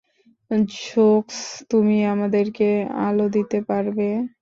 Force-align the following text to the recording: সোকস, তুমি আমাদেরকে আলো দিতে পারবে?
সোকস, 0.83 1.37
তুমি 1.71 1.97
আমাদেরকে 2.13 2.67
আলো 3.01 3.25
দিতে 3.35 3.57
পারবে? 3.69 4.07